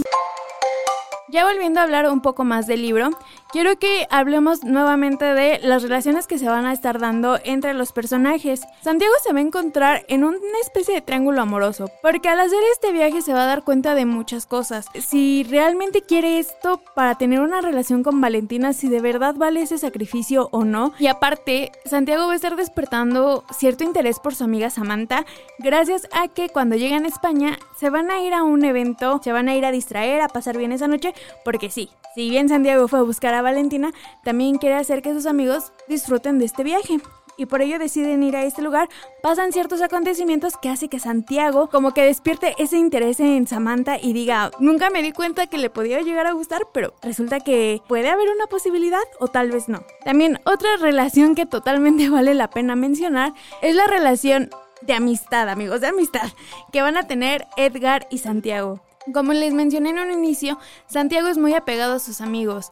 Ya 1.30 1.44
volviendo 1.46 1.80
a 1.80 1.84
hablar 1.84 2.06
un 2.10 2.20
poco 2.20 2.44
más 2.44 2.66
del 2.66 2.82
libro, 2.82 3.10
quiero 3.52 3.78
que 3.78 4.06
hablemos 4.10 4.64
nuevamente 4.64 5.24
de 5.24 5.58
las 5.62 5.82
relaciones 5.82 6.26
que 6.26 6.38
se 6.38 6.48
van 6.48 6.66
a 6.66 6.72
estar 6.72 6.98
dando 6.98 7.38
entre 7.44 7.74
los 7.74 7.92
personajes. 7.92 8.62
Santiago 8.82 9.14
se 9.22 9.32
va 9.32 9.38
a 9.38 9.42
encontrar 9.42 10.04
en 10.08 10.24
una 10.24 10.38
especie 10.62 10.94
de 10.94 11.02
triángulo 11.02 11.42
amoroso, 11.42 11.90
porque 12.02 12.28
al 12.28 12.40
hacer 12.40 12.58
este 12.72 12.92
viaje 12.92 13.22
se 13.22 13.32
va 13.32 13.44
a 13.44 13.46
dar 13.46 13.64
cuenta 13.64 13.94
de 13.94 14.06
muchas 14.06 14.46
cosas. 14.46 14.86
Si 14.94 15.44
realmente 15.44 16.02
quiere 16.02 16.38
esto 16.38 16.80
para 16.94 17.16
tener 17.16 17.40
una 17.40 17.60
relación 17.60 18.02
con 18.02 18.20
Valentina, 18.20 18.72
si 18.72 18.88
de 18.88 19.00
verdad 19.00 19.34
vale 19.34 19.62
ese 19.62 19.78
sacrificio 19.78 20.48
o 20.52 20.64
no. 20.64 20.92
Y 20.98 21.06
aparte, 21.06 21.72
Santiago 21.84 22.26
va 22.26 22.32
a 22.32 22.36
estar 22.36 22.56
despertando 22.56 23.44
cierto 23.50 23.84
interés 23.84 24.18
por 24.18 24.34
su 24.34 24.44
amiga 24.44 24.70
Samantha, 24.70 25.24
gracias 25.58 26.08
a 26.12 26.28
que 26.28 26.48
cuando 26.48 26.76
llegan 26.76 27.04
a 27.04 27.08
España 27.08 27.58
se 27.76 27.90
van 27.90 28.10
a 28.10 28.20
ir 28.20 28.34
a 28.34 28.42
un 28.42 28.64
evento, 28.64 29.20
se 29.22 29.32
van 29.32 29.48
a 29.48 29.54
ir 29.54 29.64
a 29.64 29.70
distraer, 29.70 30.20
a 30.20 30.28
pasar 30.28 30.56
bien 30.56 30.72
esa 30.72 30.88
noche, 30.88 31.14
porque 31.44 31.70
sí, 31.70 31.90
si 32.14 32.30
bien 32.30 32.48
Santiago 32.48 32.88
fue 32.88 33.00
a 33.00 33.02
buscar 33.02 33.34
Valentina, 33.42 33.92
también 34.24 34.58
quiere 34.58 34.76
hacer 34.76 35.02
que 35.02 35.12
sus 35.12 35.26
amigos 35.26 35.72
disfruten 35.88 36.38
de 36.38 36.44
este 36.44 36.64
viaje. 36.64 37.00
Y 37.38 37.46
por 37.46 37.60
ello 37.60 37.78
deciden 37.78 38.22
ir 38.22 38.34
a 38.34 38.44
este 38.44 38.62
lugar, 38.62 38.88
pasan 39.22 39.52
ciertos 39.52 39.82
acontecimientos 39.82 40.56
que 40.56 40.70
hace 40.70 40.88
que 40.88 40.98
Santiago 40.98 41.68
como 41.68 41.92
que 41.92 42.02
despierte 42.02 42.54
ese 42.58 42.78
interés 42.78 43.20
en 43.20 43.46
Samantha 43.46 43.98
y 44.00 44.14
diga, 44.14 44.50
nunca 44.58 44.88
me 44.88 45.02
di 45.02 45.12
cuenta 45.12 45.46
que 45.46 45.58
le 45.58 45.68
podía 45.68 46.00
llegar 46.00 46.26
a 46.26 46.32
gustar, 46.32 46.62
pero 46.72 46.94
resulta 47.02 47.40
que 47.40 47.82
puede 47.88 48.08
haber 48.08 48.30
una 48.30 48.46
posibilidad 48.46 49.02
o 49.20 49.28
tal 49.28 49.50
vez 49.50 49.68
no. 49.68 49.84
También 50.02 50.40
otra 50.46 50.78
relación 50.78 51.34
que 51.34 51.44
totalmente 51.44 52.08
vale 52.10 52.32
la 52.32 52.48
pena 52.48 52.74
mencionar 52.74 53.34
es 53.60 53.74
la 53.74 53.86
relación 53.86 54.48
de 54.80 54.94
amistad, 54.94 55.48
amigos, 55.48 55.80
de 55.80 55.88
amistad, 55.88 56.30
que 56.72 56.82
van 56.82 56.96
a 56.96 57.06
tener 57.06 57.46
Edgar 57.56 58.06
y 58.10 58.18
Santiago. 58.18 58.80
Como 59.12 59.32
les 59.32 59.52
mencioné 59.52 59.90
en 59.90 60.00
un 60.00 60.10
inicio, 60.10 60.58
Santiago 60.86 61.28
es 61.28 61.38
muy 61.38 61.54
apegado 61.54 61.94
a 61.94 62.00
sus 62.00 62.20
amigos, 62.20 62.70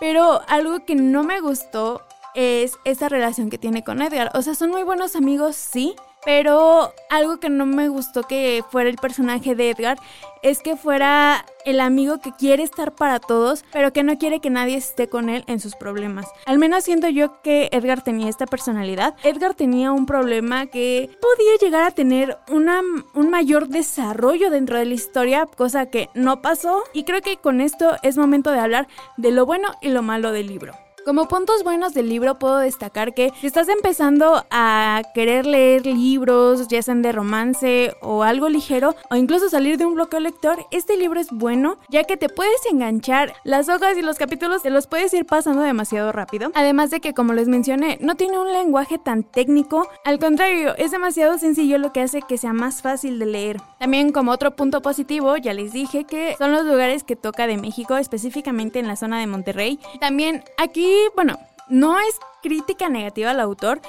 pero 0.00 0.40
algo 0.48 0.84
que 0.84 0.94
no 0.94 1.24
me 1.24 1.40
gustó 1.40 2.02
es 2.34 2.78
esa 2.84 3.08
relación 3.08 3.50
que 3.50 3.58
tiene 3.58 3.82
con 3.82 4.00
Edgar. 4.00 4.30
O 4.34 4.42
sea, 4.42 4.54
son 4.54 4.70
muy 4.70 4.82
buenos 4.82 5.16
amigos, 5.16 5.56
sí, 5.56 5.96
pero 6.28 6.92
algo 7.08 7.40
que 7.40 7.48
no 7.48 7.64
me 7.64 7.88
gustó 7.88 8.22
que 8.22 8.62
fuera 8.70 8.90
el 8.90 8.98
personaje 8.98 9.54
de 9.54 9.70
Edgar 9.70 9.96
es 10.42 10.60
que 10.60 10.76
fuera 10.76 11.46
el 11.64 11.80
amigo 11.80 12.18
que 12.20 12.32
quiere 12.32 12.62
estar 12.64 12.94
para 12.94 13.18
todos, 13.18 13.64
pero 13.72 13.94
que 13.94 14.02
no 14.02 14.18
quiere 14.18 14.38
que 14.38 14.50
nadie 14.50 14.76
esté 14.76 15.08
con 15.08 15.30
él 15.30 15.42
en 15.46 15.58
sus 15.58 15.74
problemas. 15.74 16.26
Al 16.44 16.58
menos 16.58 16.84
siento 16.84 17.08
yo 17.08 17.40
que 17.40 17.70
Edgar 17.72 18.04
tenía 18.04 18.28
esta 18.28 18.44
personalidad. 18.44 19.16
Edgar 19.22 19.54
tenía 19.54 19.90
un 19.90 20.04
problema 20.04 20.66
que 20.66 21.08
podía 21.18 21.56
llegar 21.62 21.84
a 21.84 21.92
tener 21.92 22.36
una, 22.50 22.82
un 23.14 23.30
mayor 23.30 23.68
desarrollo 23.68 24.50
dentro 24.50 24.76
de 24.76 24.84
la 24.84 24.94
historia, 24.94 25.46
cosa 25.46 25.86
que 25.86 26.10
no 26.12 26.42
pasó. 26.42 26.84
Y 26.92 27.04
creo 27.04 27.22
que 27.22 27.38
con 27.38 27.62
esto 27.62 27.96
es 28.02 28.18
momento 28.18 28.52
de 28.52 28.60
hablar 28.60 28.86
de 29.16 29.30
lo 29.30 29.46
bueno 29.46 29.68
y 29.80 29.88
lo 29.88 30.02
malo 30.02 30.30
del 30.32 30.48
libro. 30.48 30.74
Como 31.08 31.26
puntos 31.26 31.64
buenos 31.64 31.94
del 31.94 32.10
libro 32.10 32.38
puedo 32.38 32.58
destacar 32.58 33.14
que 33.14 33.32
si 33.40 33.46
estás 33.46 33.70
empezando 33.70 34.44
a 34.50 35.00
querer 35.14 35.46
leer 35.46 35.86
libros, 35.86 36.68
ya 36.68 36.82
sean 36.82 37.00
de 37.00 37.12
romance 37.12 37.94
o 38.02 38.24
algo 38.24 38.50
ligero, 38.50 38.94
o 39.08 39.16
incluso 39.16 39.48
salir 39.48 39.78
de 39.78 39.86
un 39.86 39.94
bloqueo 39.94 40.20
lector, 40.20 40.66
este 40.70 40.98
libro 40.98 41.18
es 41.18 41.28
bueno 41.30 41.78
ya 41.88 42.04
que 42.04 42.18
te 42.18 42.28
puedes 42.28 42.60
enganchar, 42.70 43.32
las 43.42 43.70
hojas 43.70 43.96
y 43.96 44.02
los 44.02 44.18
capítulos 44.18 44.62
te 44.62 44.68
los 44.68 44.86
puedes 44.86 45.14
ir 45.14 45.24
pasando 45.24 45.62
demasiado 45.62 46.12
rápido. 46.12 46.50
Además 46.54 46.90
de 46.90 47.00
que 47.00 47.14
como 47.14 47.32
les 47.32 47.48
mencioné, 47.48 47.96
no 48.02 48.16
tiene 48.16 48.38
un 48.38 48.52
lenguaje 48.52 48.98
tan 48.98 49.22
técnico, 49.22 49.88
al 50.04 50.18
contrario, 50.18 50.76
es 50.76 50.90
demasiado 50.90 51.38
sencillo 51.38 51.78
lo 51.78 51.90
que 51.90 52.02
hace 52.02 52.20
que 52.20 52.36
sea 52.36 52.52
más 52.52 52.82
fácil 52.82 53.18
de 53.18 53.24
leer. 53.24 53.62
También 53.78 54.12
como 54.12 54.30
otro 54.30 54.54
punto 54.54 54.82
positivo, 54.82 55.38
ya 55.38 55.54
les 55.54 55.72
dije 55.72 56.04
que 56.04 56.34
son 56.36 56.52
los 56.52 56.66
lugares 56.66 57.02
que 57.02 57.16
toca 57.16 57.46
de 57.46 57.56
México, 57.56 57.96
específicamente 57.96 58.78
en 58.78 58.86
la 58.86 58.96
zona 58.96 59.18
de 59.20 59.26
Monterrey. 59.26 59.80
También 60.00 60.44
aquí 60.58 60.97
bueno, 61.14 61.38
no 61.68 61.98
es 61.98 62.18
crítica 62.42 62.88
negativa 62.88 63.30
al 63.30 63.40
autor, 63.40 63.80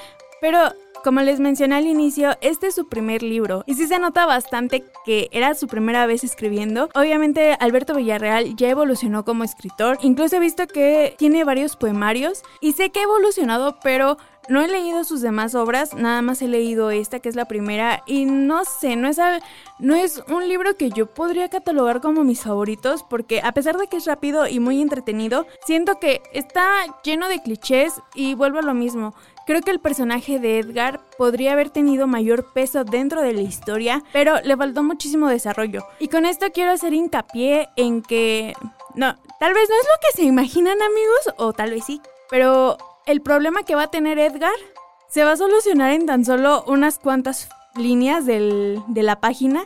pero 0.41 0.73
como 1.03 1.21
les 1.21 1.39
mencioné 1.39 1.75
al 1.75 1.87
inicio, 1.87 2.35
este 2.41 2.67
es 2.67 2.75
su 2.75 2.89
primer 2.89 3.23
libro. 3.23 3.63
Y 3.65 3.75
sí 3.75 3.87
se 3.87 3.99
nota 3.99 4.25
bastante 4.25 4.83
que 5.05 5.29
era 5.31 5.55
su 5.55 5.67
primera 5.67 6.05
vez 6.05 6.23
escribiendo. 6.23 6.89
Obviamente 6.93 7.55
Alberto 7.59 7.95
Villarreal 7.95 8.55
ya 8.55 8.69
evolucionó 8.69 9.23
como 9.23 9.43
escritor, 9.43 9.97
incluso 10.01 10.35
he 10.35 10.39
visto 10.39 10.67
que 10.67 11.15
tiene 11.17 11.43
varios 11.43 11.77
poemarios. 11.77 12.43
Y 12.59 12.73
sé 12.73 12.89
que 12.89 12.99
ha 12.99 13.03
evolucionado, 13.03 13.79
pero 13.81 14.17
no 14.49 14.61
he 14.61 14.67
leído 14.67 15.03
sus 15.03 15.21
demás 15.21 15.55
obras, 15.55 15.93
nada 15.93 16.21
más 16.21 16.41
he 16.41 16.47
leído 16.47 16.91
esta 16.91 17.19
que 17.19 17.29
es 17.29 17.35
la 17.35 17.45
primera 17.45 18.03
y 18.05 18.25
no 18.25 18.65
sé, 18.65 18.95
no 18.95 19.07
es, 19.07 19.19
no 19.79 19.95
es 19.95 20.23
un 20.27 20.47
libro 20.49 20.75
que 20.75 20.89
yo 20.89 21.05
podría 21.05 21.49
catalogar 21.49 22.01
como 22.01 22.23
mis 22.23 22.41
favoritos 22.41 23.03
porque 23.03 23.41
a 23.41 23.51
pesar 23.53 23.77
de 23.77 23.87
que 23.87 23.97
es 23.97 24.05
rápido 24.05 24.47
y 24.47 24.59
muy 24.59 24.81
entretenido, 24.81 25.45
siento 25.65 25.99
que 25.99 26.21
está 26.33 26.67
lleno 27.03 27.29
de 27.29 27.41
clichés 27.41 27.93
y 28.15 28.33
vuelvo 28.33 28.59
a 28.59 28.63
lo 28.63 28.73
mismo. 28.73 29.13
Creo 29.45 29.61
que 29.61 29.71
el 29.71 29.79
personaje 29.79 30.39
de 30.39 30.59
Edgar 30.59 30.99
podría 31.17 31.53
haber 31.53 31.71
tenido 31.71 32.05
mayor 32.05 32.51
peso 32.53 32.83
dentro 32.83 33.21
de 33.21 33.33
la 33.33 33.41
historia, 33.41 34.03
pero 34.13 34.39
le 34.43 34.55
faltó 34.55 34.83
muchísimo 34.83 35.27
desarrollo. 35.27 35.83
Y 35.99 36.07
con 36.07 36.25
esto 36.25 36.47
quiero 36.53 36.71
hacer 36.71 36.93
hincapié 36.93 37.69
en 37.75 38.03
que... 38.03 38.53
No, 38.93 39.15
tal 39.39 39.53
vez 39.53 39.69
no 39.69 39.75
es 39.75 39.85
lo 39.85 39.99
que 40.01 40.17
se 40.17 40.23
imaginan 40.23 40.79
amigos, 40.81 41.33
o 41.37 41.53
tal 41.53 41.71
vez 41.71 41.83
sí, 41.83 41.99
pero 42.29 42.77
el 43.09 43.21
problema 43.21 43.63
que 43.63 43.73
va 43.73 43.83
a 43.83 43.91
tener 43.91 44.19
Edgar 44.19 44.53
se 45.07 45.23
va 45.23 45.31
a 45.31 45.37
solucionar 45.37 45.91
en 45.93 46.05
tan 46.05 46.23
solo 46.25 46.63
unas 46.67 46.99
cuantas 46.99 47.49
líneas 47.75 48.27
de 48.27 48.83
la 48.87 49.19
página 49.19 49.65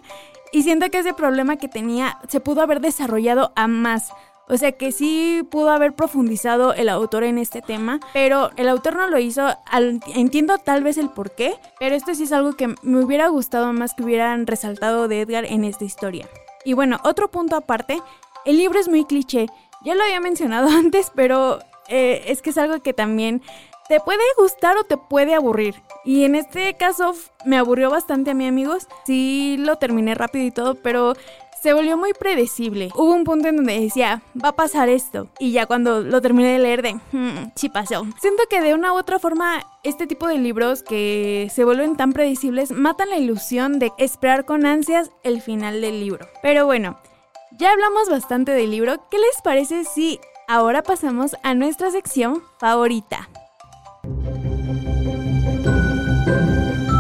y 0.54 0.64
siento 0.64 0.90
que 0.90 1.00
ese 1.00 1.14
problema 1.14 1.58
que 1.58 1.68
tenía 1.68 2.20
se 2.30 2.40
pudo 2.40 2.62
haber 2.62 2.80
desarrollado 2.80 3.52
a 3.58 3.68
más. 3.68 4.14
O 4.48 4.56
sea 4.56 4.72
que 4.72 4.94
sí 4.94 5.46
pudo 5.52 5.72
haber 5.72 5.94
profundizado 5.94 6.74
el 6.74 6.88
autor 6.88 7.26
en 7.26 7.38
este 7.38 7.62
tema, 7.62 8.00
pero 8.14 8.52
el 8.56 8.70
autor 8.70 8.96
no 8.96 9.10
lo 9.10 9.20
hizo. 9.20 9.50
entiendo 10.16 10.58
tal 10.58 10.82
vez 10.84 10.98
el 10.98 11.10
por 11.10 11.32
qué, 11.32 11.56
pero 11.80 11.96
esto 11.96 12.16
sí 12.16 12.24
es 12.24 12.32
algo 12.32 12.54
que 12.54 12.74
me 12.82 13.04
hubiera 13.04 13.28
gustado 13.28 13.74
más 13.74 13.94
que 13.94 14.04
hubieran 14.04 14.48
resaltado 14.48 15.10
de 15.10 15.20
Edgar 15.20 15.44
en 15.44 15.66
esta 15.66 15.84
historia. 15.84 16.30
Y 16.64 16.74
bueno, 16.74 17.00
otro 17.04 17.30
punto 17.30 17.58
aparte, 17.58 18.02
el 18.46 18.58
libro 18.58 18.80
es 18.80 18.88
muy 18.88 19.04
cliché. 19.04 19.48
Ya 19.84 19.96
lo 19.96 20.04
había 20.04 20.22
mencionado 20.22 20.70
antes, 20.78 21.12
pero 21.14 21.60
eh, 21.88 22.24
es 22.28 22.42
que 22.42 22.52
es 22.52 22.58
algo 22.58 22.82
que 22.82 22.94
también 22.94 23.42
te 23.88 24.00
puede 24.00 24.24
gustar 24.38 24.78
o 24.78 24.84
te 24.84 24.98
puede 24.98 25.34
aburrir. 25.34 25.76
Y 26.06 26.24
en 26.24 26.36
este 26.36 26.74
caso 26.76 27.14
me 27.46 27.58
aburrió 27.58 27.90
bastante 27.90 28.32
a 28.32 28.34
mí, 28.34 28.48
amigos. 28.48 28.88
Sí 29.06 29.58
lo 29.60 29.78
terminé 29.78 30.16
rápido 30.16 30.46
y 30.46 30.52
todo, 30.52 30.76
pero 30.76 31.16
se 31.62 31.74
volvió 31.74 31.98
muy 31.98 32.14
predecible. 32.14 32.90
Hubo 32.94 33.14
un 33.14 33.24
punto 33.24 33.48
en 33.48 33.56
donde 33.56 33.80
decía, 33.80 34.22
va 34.44 34.50
a 34.50 34.56
pasar 34.56 34.90
esto. 34.90 35.30
Y 35.40 35.54
ya 35.54 35.66
cuando 35.66 36.02
lo 36.02 36.22
terminé 36.22 36.52
de 36.52 36.60
leer, 36.60 36.82
de, 36.82 36.94
hmm, 36.94 37.52
sí 37.56 37.70
pasó. 37.70 38.06
Siento 38.20 38.44
que 38.50 38.62
de 38.62 38.74
una 38.74 38.94
u 38.94 38.98
otra 38.98 39.18
forma, 39.18 39.66
este 39.84 40.06
tipo 40.06 40.28
de 40.28 40.38
libros 40.38 40.84
que 40.84 41.50
se 41.54 41.64
vuelven 41.64 41.96
tan 41.96 42.12
predecibles 42.12 42.72
matan 42.72 43.10
la 43.10 43.18
ilusión 43.18 43.80
de 43.80 43.92
esperar 43.98 44.44
con 44.44 44.66
ansias 44.66 45.12
el 45.24 45.42
final 45.42 45.80
del 45.82 46.00
libro. 46.02 46.28
Pero 46.42 46.66
bueno. 46.66 47.00
Ya 47.56 47.72
hablamos 47.72 48.10
bastante 48.10 48.52
del 48.52 48.72
libro, 48.72 49.08
¿qué 49.12 49.20
les 49.20 49.42
parece 49.44 49.84
si 49.84 50.20
Ahora 50.56 50.84
pasamos 50.84 51.36
a 51.42 51.56
nuestra 51.56 51.90
sección 51.90 52.44
favorita. 52.60 53.28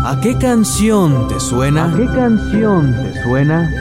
¿A 0.07 0.19
qué 0.23 0.35
canción 0.39 1.27
te 1.27 1.39
suena? 1.39 1.85
¿A 1.85 1.95
qué 1.95 2.07
canción 2.07 2.95
te 3.03 3.21
suena? 3.21 3.71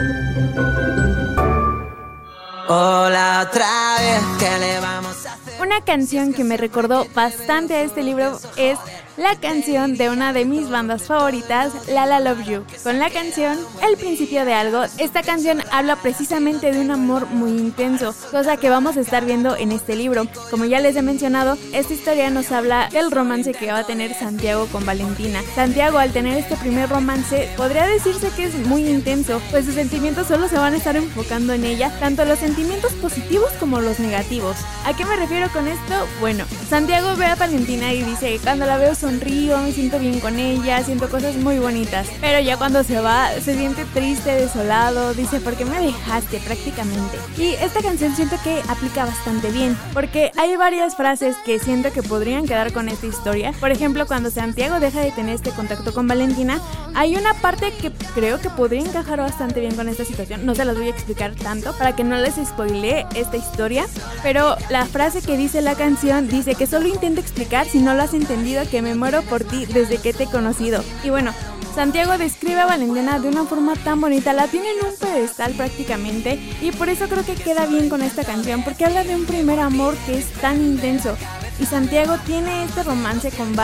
Hola 2.69 3.47
otra 3.49 3.97
vez, 3.99 4.23
¿qué 4.39 4.59
le 4.59 4.79
vamos 4.81 5.25
a 5.25 5.33
hacer? 5.33 5.63
Una 5.63 5.81
canción 5.81 6.35
que 6.35 6.45
me 6.45 6.59
recordó 6.59 7.07
bastante 7.15 7.75
a 7.75 7.81
este 7.81 8.03
libro 8.03 8.39
es 8.59 8.79
la 9.17 9.37
canción 9.37 9.97
de 9.97 10.11
una 10.11 10.33
de 10.33 10.45
mis 10.45 10.71
bandas 10.71 11.03
favoritas, 11.03 11.73
La 11.89 12.07
La 12.07 12.21
Love 12.21 12.45
You. 12.45 12.65
Con 12.83 12.99
la 12.99 13.11
canción 13.11 13.59
El 13.87 13.97
principio 13.97 14.45
de 14.45 14.55
algo, 14.55 14.85
esta 14.99 15.23
canción 15.23 15.63
habla 15.71 15.97
precisamente 15.97 16.73
de 16.73 16.81
un 16.81 16.91
amor 16.91 17.27
muy 17.27 17.51
intenso, 17.51 18.15
cosa 18.31 18.57
que 18.57 18.71
vamos 18.71 18.97
a 18.97 19.01
estar 19.01 19.25
viendo 19.25 19.57
en 19.57 19.73
este 19.73 19.97
libro. 19.97 20.27
Como 20.51 20.65
ya 20.65 20.81
les 20.81 20.97
he 20.97 21.03
mencionado, 21.03 21.59
esta 21.73 21.93
historia 21.93 22.31
nos 22.31 22.51
habla 22.53 22.89
del 22.89 23.11
romance 23.11 23.53
que 23.53 23.71
va 23.71 23.79
a 23.79 23.87
tener 23.87 24.15
Santiago 24.15 24.67
con 24.67 24.87
Valentina. 24.87 25.41
Santiago 25.55 25.99
al 25.99 26.13
tener 26.13 26.39
este 26.39 26.57
primer 26.57 26.89
romance 26.89 27.49
podría 27.57 27.87
decirse 27.87 28.31
que 28.35 28.45
es 28.45 28.55
muy 28.67 28.87
intenso, 28.89 29.41
pues 29.51 29.67
sus 29.67 29.75
sentimientos 29.75 30.29
solo 30.29 30.49
se 30.49 30.59
van 30.59 30.75
a 30.75 30.77
estar 30.77 30.97
enfocando 30.97 31.53
en 31.53 31.65
ella, 31.65 31.93
tanto 32.01 32.25
los 32.25 32.39
sentimientos 32.39 32.93
positivos 32.95 33.51
como 33.61 33.81
los 33.81 33.99
negativos. 34.01 34.57
¿A 34.87 34.97
qué 34.97 35.05
me 35.05 35.17
refiero 35.17 35.51
con 35.53 35.69
esto? 35.69 35.95
Bueno, 36.21 36.45
Santiago 36.69 37.15
ve 37.17 37.27
a 37.27 37.35
Valentina 37.35 37.93
y 37.93 38.03
dice, 38.03 38.39
cuando 38.43 38.67
la 38.67 38.79
veo 38.79 38.95
sonrío, 39.03 39.59
me 39.59 39.73
siento 39.73 39.99
bien 39.99 40.21
con 40.21 40.39
ella, 40.39 40.81
siento 40.85 41.09
cosas 41.09 41.35
muy 41.35 41.59
bonitas. 41.59 42.07
Pero 42.21 42.39
ya 42.39 42.57
cuando 42.57 42.85
se 42.85 43.01
va, 43.01 43.31
se 43.41 43.57
siente 43.57 43.85
triste, 43.87 44.31
desolado, 44.31 45.13
dice, 45.13 45.41
¿por 45.41 45.57
qué 45.57 45.65
me 45.65 45.81
dejaste 45.81 46.39
prácticamente? 46.39 47.19
Y 47.37 47.55
esta 47.55 47.83
canción 47.83 48.15
siento 48.15 48.37
que 48.45 48.63
aplica 48.69 49.05
bastante 49.05 49.51
bien, 49.51 49.77
porque 49.93 50.31
hay 50.37 50.55
varias 50.55 50.95
frases 50.95 51.35
que 51.45 51.59
siento 51.59 51.93
que 51.93 52.05
podrían 52.05 52.47
quedar 52.47 52.73
con 52.73 52.89
esta 52.89 53.07
historia. 53.07 53.53
Por 53.59 53.73
ejemplo, 53.73 54.07
cuando 54.07 54.31
Santiago 54.31 54.79
deja 54.79 55.01
de 55.01 55.11
tener 55.11 55.35
este 55.35 55.51
contacto 55.51 55.93
con 55.93 56.07
Valentina, 56.07 56.61
hay 56.95 57.17
una 57.17 57.35
parte 57.35 57.73
que 57.73 57.91
creo 58.15 58.41
que 58.41 58.51
podría 58.51 58.83
encajar 58.83 59.19
bastante 59.19 59.59
bien 59.59 59.75
con 59.75 59.89
esta 59.89 60.05
situación. 60.05 60.47
No 60.47 60.55
se 60.55 60.65
las 60.65 60.77
voy 60.77 60.87
a 60.87 60.91
explicar 60.91 61.35
tanto 61.35 61.77
para 61.77 61.97
que 61.97 62.05
no 62.05 62.17
les 62.19 62.37
spoile 62.37 63.05
esta 63.17 63.37
historia, 63.37 63.85
pero 64.23 64.57
la 64.71 64.87
frase 64.87 65.23
que 65.23 65.37
dice 65.37 65.61
la 65.61 65.75
canción 65.75 66.29
dice 66.29 66.55
que 66.55 66.69
solo 66.69 66.87
intento 66.87 67.21
explicar 67.21 67.67
si 67.67 67.81
no 67.81 67.95
lo 67.95 68.03
has 68.03 68.15
entendido 68.15 68.63
que 68.71 68.81
me 68.81 68.92
muero 68.95 69.23
por 69.23 69.45
ti 69.45 69.67
desde 69.67 69.99
que 69.99 70.13
te 70.13 70.25
he 70.25 70.31
conocido. 70.31 70.83
Y 71.05 71.11
bueno, 71.11 71.33
Santiago 71.75 72.19
describe 72.19 72.61
a 72.61 72.67
Valentina 72.67 73.19
de 73.19 73.29
una 73.29 73.45
forma 73.45 73.75
tan 73.77 74.01
bonita, 74.01 74.35
la 74.35 74.47
tiene 74.47 74.73
en 74.73 74.87
un 74.87 74.95
pedestal 74.95 75.55
prácticamente 75.55 76.39
y 76.61 76.71
por 76.71 76.91
eso 76.91 77.09
creo 77.09 77.25
que 77.25 77.35
queda 77.35 77.65
bien 77.65 77.89
con 77.89 78.03
esta 78.03 78.25
canción 78.25 78.63
porque 78.63 78.85
habla 78.85 79.05
de 79.05 79.15
un 79.15 79.25
primer 79.25 79.59
amor 79.59 79.95
que 80.05 80.19
es 80.19 80.27
tan 80.33 80.61
intenso 80.63 81.17
y 81.59 81.65
Santiago 81.65 82.19
tiene 82.27 82.65
este 82.65 82.83
romance 82.83 83.31
con, 83.31 83.55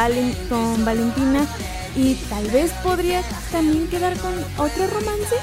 con 0.49 0.85
Valentina 0.87 1.47
y 1.97 2.15
tal 2.31 2.49
vez 2.51 2.73
podría 2.83 3.23
también 3.53 3.89
quedar 3.89 4.17
con 4.19 4.33
otro 4.57 4.87
romance, 4.87 5.35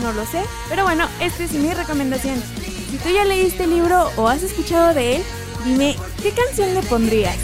no 0.00 0.12
lo 0.12 0.24
sé, 0.24 0.42
pero 0.68 0.84
bueno, 0.84 1.06
esta 1.20 1.44
es 1.44 1.52
mi 1.52 1.72
recomendación. 1.72 2.42
Si 2.90 2.96
tú 2.98 3.10
ya 3.12 3.24
leíste 3.24 3.64
el 3.64 3.70
libro 3.70 4.10
o 4.16 4.28
has 4.28 4.42
escuchado 4.42 4.94
de 4.94 5.16
él, 5.16 5.22
dime 5.64 5.96
qué 6.22 6.30
canción 6.30 6.72
le 6.72 6.82
pondrías. 6.82 7.36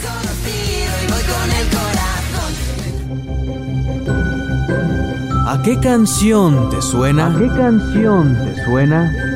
¿A 5.46 5.62
qué 5.62 5.78
canción 5.80 6.70
te 6.70 6.80
suena? 6.80 7.26
¿A 7.26 7.38
qué 7.38 7.48
canción 7.48 8.36
te 8.36 8.64
suena? 8.64 9.29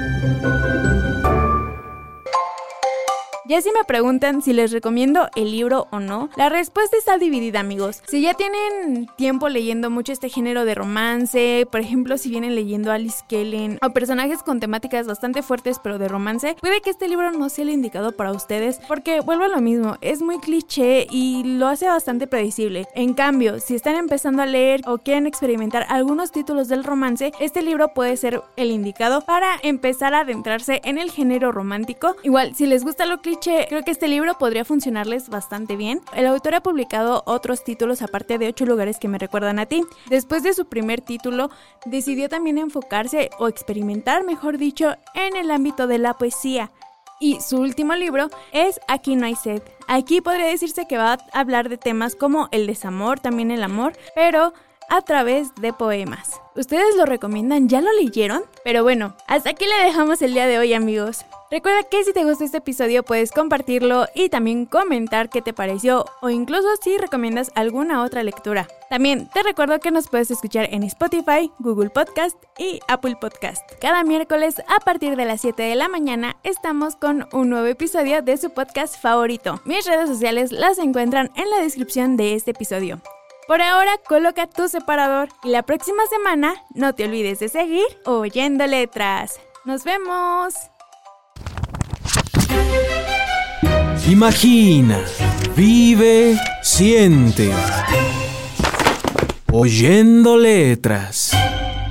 Ya 3.47 3.61
si 3.61 3.71
me 3.73 3.85
preguntan 3.85 4.41
si 4.41 4.55
les 4.55 4.73
recomiendo 4.73 5.29
el 5.37 5.51
libro 5.51 5.87
o 5.91 6.01
no, 6.01 6.31
la 6.35 6.49
respuesta 6.49 6.97
está 6.97 7.19
dividida 7.19 7.61
amigos. 7.61 8.03
Si 8.09 8.23
ya 8.23 8.33
tienen 8.33 9.07
tiempo 9.19 9.51
leyendo 9.51 9.91
mucho 9.91 10.13
este 10.13 10.31
género 10.31 10.65
de 10.65 10.75
romance, 10.75 11.69
por 11.71 11.83
ejemplo 11.83 12.17
si 12.17 12.31
vienen 12.31 12.55
leyendo 12.55 12.91
Alice 12.91 13.23
Kellen 13.29 13.79
o 13.83 13.91
personajes 13.91 14.43
con 14.43 14.61
temáticas 14.61 15.07
bastante 15.07 15.43
fuertes 15.43 15.79
pero 15.79 15.99
de 15.99 16.09
romance, 16.09 16.57
puede 16.59 16.81
que 16.81 16.89
este 16.89 17.07
libro 17.07 17.33
no 17.33 17.51
sea 17.51 17.65
el 17.65 17.71
indicado 17.71 18.13
para 18.13 18.33
ustedes 18.33 18.81
porque 18.89 19.21
vuelvo 19.21 19.45
a 19.45 19.49
lo 19.49 19.61
mismo, 19.61 19.99
es 20.01 20.23
muy 20.23 20.39
cliché 20.39 21.07
y 21.11 21.43
lo 21.45 21.67
hace 21.67 21.87
bastante 21.87 22.27
predecible. 22.27 22.87
En 22.95 23.13
cambio, 23.13 23.61
si 23.61 23.75
están 23.75 23.97
empezando 23.97 24.41
a 24.41 24.47
leer 24.47 24.81
o 24.87 24.97
quieren 24.97 25.27
experimentar 25.27 25.85
algunos 25.91 26.33
títulos 26.33 26.69
del 26.69 26.83
romance, 26.83 27.33
este 27.41 27.61
libro 27.61 27.89
puede 27.89 28.17
ser 28.17 28.41
el 28.57 28.71
indicado 28.71 29.21
para 29.21 29.51
empezar 29.63 30.15
a 30.15 30.21
adentrarse 30.21 30.81
en 30.83 30.97
el 30.97 31.11
género 31.11 31.53
romántico. 31.53 32.17
Igual, 32.23 32.55
si 32.55 32.67
les 32.67 32.85
gusta 32.85 33.05
lo 33.05 33.19
cliché, 33.19 33.35
creo 33.69 33.83
que 33.83 33.91
este 33.91 34.09
libro 34.09 34.39
podría 34.39 34.65
funcionarles 34.65 35.29
bastante 35.29 35.77
bien. 35.77 36.01
El 36.15 36.27
autor 36.27 36.55
ha 36.55 36.63
publicado 36.63 37.23
otros 37.27 37.63
títulos 37.65 38.03
aparte 38.03 38.39
de 38.39 38.49
ocho 38.49 38.65
lugares 38.65 38.99
que 38.99 39.09
me 39.09 39.19
recuerdan 39.19 39.59
a 39.59 39.67
ti. 39.67 39.85
Después 40.09 40.43
de 40.43 40.55
su 40.55 40.67
primer 40.67 41.01
título, 41.01 41.51
decidió 41.85 42.29
también 42.29 42.59
enfocarse 42.59 43.31
o 43.39 43.49
experimentar, 43.49 44.25
mejor 44.25 44.59
dicho, 44.59 44.97
en 45.15 45.37
el 45.37 45.51
ámbito 45.51 45.87
de 45.87 45.99
la 45.99 46.15
poesía. 46.15 46.71
Y 47.21 47.41
su 47.41 47.59
último 47.59 47.95
libro 47.95 48.29
es 48.53 48.81
Aquí 48.89 49.17
no 49.17 49.27
hay 49.27 49.37
sed. 49.37 49.63
Aquí 49.87 50.21
podría 50.21 50.47
decirse 50.47 50.87
que 50.89 50.97
va 50.97 51.13
a 51.13 51.41
hablar 51.41 51.69
de 51.69 51.79
temas 51.79 52.17
como 52.17 52.49
el 52.51 52.67
desamor, 52.67 53.21
también 53.21 53.51
el 53.51 53.63
amor, 53.63 53.93
pero 54.15 54.53
a 54.89 55.03
través 55.03 55.55
de 55.57 55.73
poemas. 55.73 56.41
¿Ustedes 56.57 56.97
lo 56.97 57.05
recomiendan? 57.05 57.69
¿Ya 57.69 57.81
lo 57.81 57.93
leyeron? 57.93 58.43
Pero 58.63 58.83
bueno, 58.83 59.17
hasta 59.27 59.51
aquí 59.51 59.65
le 59.67 59.85
dejamos 59.85 60.23
el 60.23 60.35
día 60.35 60.47
de 60.47 60.59
hoy 60.59 60.73
amigos. 60.73 61.25
Recuerda 61.51 61.83
que 61.85 62.03
si 62.03 62.13
te 62.13 62.25
gustó 62.25 62.45
este 62.45 62.59
episodio 62.59 63.03
puedes 63.03 63.31
compartirlo 63.31 64.07
y 64.15 64.29
también 64.29 64.67
comentar 64.67 65.31
qué 65.31 65.43
te 65.43 65.53
pareció 65.53 66.05
o 66.21 66.31
incluso 66.31 66.67
si 66.83 66.99
recomiendas 66.99 67.53
alguna 67.55 68.03
otra 68.03 68.23
lectura. 68.23 68.67
También 68.91 69.29
te 69.33 69.43
recuerdo 69.43 69.79
que 69.79 69.91
nos 69.91 70.09
puedes 70.09 70.31
escuchar 70.31 70.69
en 70.73 70.83
Spotify, 70.85 71.51
Google 71.59 71.91
Podcast 71.91 72.37
y 72.59 72.81
Apple 72.89 73.17
Podcast. 73.21 73.63
Cada 73.81 74.05
miércoles 74.05 74.57
a 74.69 74.81
partir 74.81 75.17
de 75.17 75.27
las 75.27 75.43
7 75.43 75.63
de 75.63 75.75
la 75.75 75.89
mañana 75.89 76.37
estamos 76.43 76.97
con 76.97 77.29
un 77.33 77.51
nuevo 77.51 77.67
episodio 77.67 78.23
de 78.23 78.37
su 78.37 78.51
podcast 78.51 79.01
favorito. 79.01 79.61
Mis 79.65 79.87
redes 79.87 80.09
sociales 80.09 80.51
las 80.51 80.79
encuentran 80.79 81.31
en 81.37 81.51
la 81.51 81.59
descripción 81.61 82.17
de 82.17 82.35
este 82.35 82.53
episodio. 82.53 83.01
Por 83.47 83.61
ahora, 83.61 83.99
coloca 84.09 84.47
tu 84.47 84.69
separador 84.69 85.29
y 85.43 85.51
la 85.51 85.63
próxima 85.63 86.07
semana 86.07 86.55
no 86.75 86.95
te 86.95 87.05
olvides 87.05 87.41
de 87.41 87.49
seguir 87.49 87.85
oyendo 88.07 88.67
letras. 88.67 89.39
¡Nos 89.67 89.85
vemos! 89.85 90.55
Imagina, 94.09 95.05
vive, 95.55 96.39
siente. 96.63 97.53
Oyendo 99.53 100.39
letras. 100.39 101.33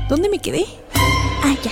¿Dónde 0.09 0.29
me 0.29 0.39
quedé? 0.39 0.65
Ah, 0.95 1.55
ya. 1.61 1.71